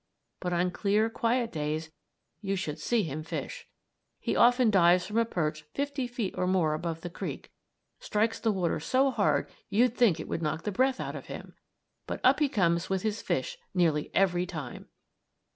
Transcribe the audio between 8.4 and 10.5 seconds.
water so hard you'd think it would